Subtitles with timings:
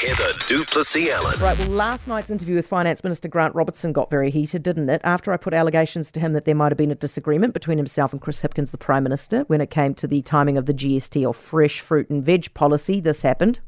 [0.00, 1.40] Heather du Plessis-Allan.
[1.40, 5.00] Right, well, last night's interview with Finance Minister Grant Robertson got very heated, didn't it?
[5.02, 8.12] After I put allegations to him that there might have been a disagreement between himself
[8.12, 11.26] and Chris Hipkins, the Prime Minister, when it came to the timing of the GST
[11.26, 13.58] or fresh fruit and veg policy, this happened.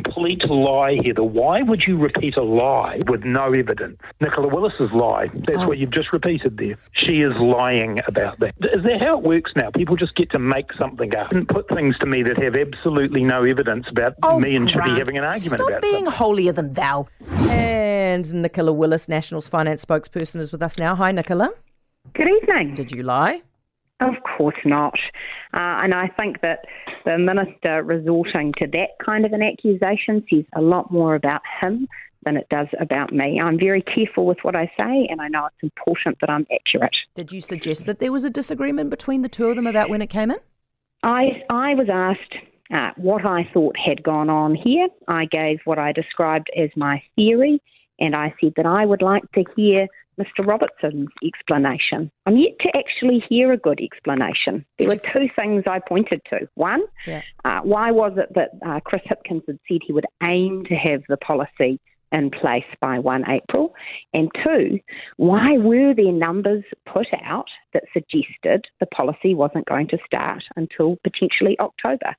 [0.00, 1.14] Complete lie here.
[1.14, 3.98] The why would you repeat a lie with no evidence?
[4.20, 5.26] Nicola Willis's lie.
[5.46, 5.68] That's Oh.
[5.68, 6.76] what you've just repeated there.
[6.92, 8.54] She is lying about that.
[8.72, 9.70] Is that how it works now?
[9.70, 13.22] People just get to make something up and put things to me that have absolutely
[13.24, 15.60] no evidence about oh, me and Chippy Grant, having an argument about.
[15.60, 16.12] Oh, Stop about being something.
[16.18, 17.06] holier than thou.
[17.50, 20.94] And Nicola Willis, Nationals finance spokesperson, is with us now.
[20.94, 21.50] Hi, Nicola.
[22.14, 22.74] Good evening.
[22.74, 23.42] Did you lie?
[24.02, 24.94] Of course not.
[25.54, 26.64] Uh, and I think that
[27.04, 31.86] the minister resorting to that kind of an accusation says a lot more about him
[32.24, 33.40] than it does about me.
[33.40, 36.94] I'm very careful with what I say, and I know it's important that I'm accurate.
[37.14, 40.02] Did you suggest that there was a disagreement between the two of them about when
[40.02, 40.38] it came in?
[41.04, 42.34] I, I was asked
[42.72, 44.88] uh, what I thought had gone on here.
[45.06, 47.60] I gave what I described as my theory,
[48.00, 49.86] and I said that I would like to hear
[50.20, 50.46] Mr.
[50.46, 52.10] Robertson's explanation.
[52.26, 54.64] I'm yet to actually hear a good explanation.
[54.78, 56.48] There were two things I pointed to.
[56.54, 57.22] One, Yeah.
[57.44, 61.02] uh, why was it that uh, Chris Hipkins had said he would aim to have
[61.08, 61.80] the policy
[62.12, 63.74] in place by 1 April?
[64.12, 64.80] And two,
[65.16, 70.96] why were there numbers put out that suggested the policy wasn't going to start until
[71.04, 72.14] potentially October?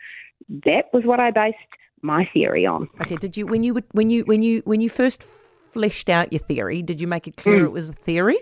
[0.66, 1.58] That was what I based
[2.02, 2.89] my theory on.
[3.02, 3.16] Okay.
[3.16, 5.23] Did you when you would- when you when you when you first
[5.74, 6.82] fleshed out your theory?
[6.82, 7.66] Did you make it clear Mm.
[7.66, 8.38] it was a theory?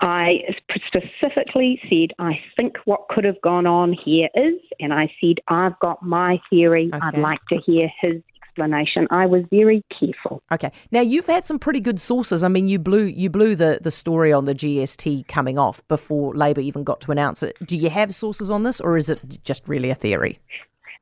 [0.00, 5.36] I specifically said, I think what could have gone on here is, and I said,
[5.48, 6.90] I've got my theory.
[6.92, 9.06] I'd like to hear his explanation.
[9.10, 10.42] I was very careful.
[10.52, 10.70] Okay.
[10.90, 12.42] Now you've had some pretty good sources.
[12.42, 16.34] I mean, you blew you blew the the story on the GST coming off before
[16.34, 17.56] Labour even got to announce it.
[17.64, 20.38] Do you have sources on this, or is it just really a theory?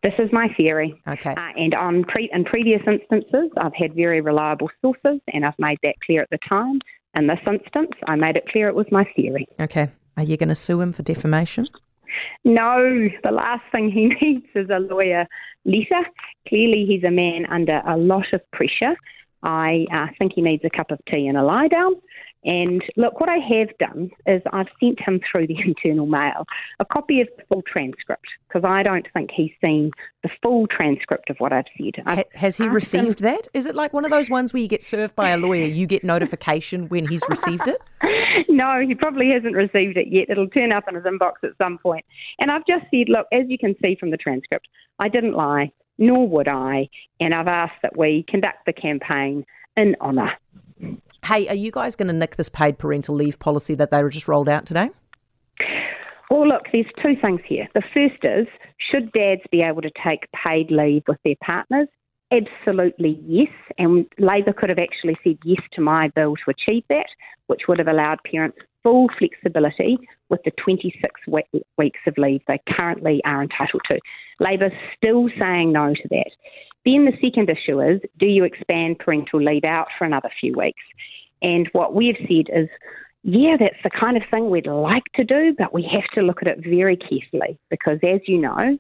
[0.05, 1.00] This is my theory.
[1.08, 1.30] Okay.
[1.30, 5.78] Uh, and on pre- in previous instances, I've had very reliable sources, and I've made
[5.83, 6.78] that clear at the time.
[7.16, 9.48] In this instance, I made it clear it was my theory.
[9.58, 9.89] Okay.
[10.18, 11.67] Are you going to sue him for defamation?
[12.45, 15.27] No, the last thing he needs is a lawyer
[15.64, 16.06] letter.
[16.48, 18.96] Clearly, he's a man under a lot of pressure.
[19.42, 21.95] I uh, think he needs a cup of tea and a lie down.
[22.44, 26.46] And look, what I have done is I've sent him through the internal mail
[26.80, 29.90] a copy of the full transcript because I don't think he's seen
[30.22, 32.02] the full transcript of what I've said.
[32.06, 33.48] I've Ha- has he asked him- received that?
[33.55, 35.86] Is it like one of those ones where you get served by a lawyer, you
[35.86, 37.80] get notification when he's received it?
[38.48, 40.26] no, he probably hasn't received it yet.
[40.28, 42.05] It'll turn up in his inbox at some point.
[42.38, 44.68] And I've just said, look, as you can see from the transcript,
[44.98, 46.88] I didn't lie, nor would I.
[47.20, 49.44] And I've asked that we conduct the campaign
[49.76, 50.32] in honour.
[51.24, 54.11] Hey, are you guys going to nick this paid parental leave policy that they were
[54.11, 54.90] just rolled out today?
[56.30, 57.67] Well, look, there's two things here.
[57.74, 58.46] The first is
[58.90, 61.89] should dads be able to take paid leave with their partners?
[62.30, 63.48] Absolutely yes.
[63.79, 67.07] And Labour could have actually said yes to my bill to achieve that,
[67.46, 69.96] which would have allowed parents full flexibility
[70.29, 71.20] with the 26
[71.79, 73.98] weeks of leave they currently are entitled to.
[74.41, 76.30] Labour's still saying no to that.
[76.84, 80.83] Then the second issue is do you expand parental leave out for another few weeks?
[81.42, 82.68] And what we've said is
[83.27, 86.42] yeah, that's the kind of thing we'd like to do, but we have to look
[86.42, 88.78] at it very carefully because, as you know,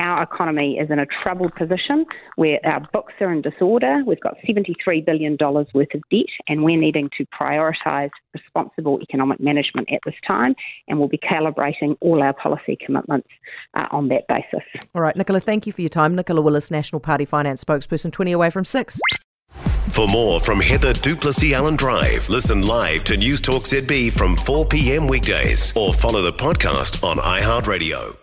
[0.00, 2.06] our economy is in a troubled position
[2.36, 4.02] where our books are in disorder.
[4.06, 9.92] We've got $73 billion worth of debt, and we're needing to prioritise responsible economic management
[9.92, 10.54] at this time,
[10.88, 13.28] and we'll be calibrating all our policy commitments
[13.74, 14.66] uh, on that basis.
[14.94, 16.14] All right, Nicola, thank you for your time.
[16.14, 18.98] Nicola Willis, National Party Finance spokesperson, 20 away from 6.
[19.90, 25.06] For more from Heather du Plessis-Allan Drive, listen live to Newstalk ZB from 4 p.m.
[25.08, 28.19] weekdays or follow the podcast on iHeartRadio.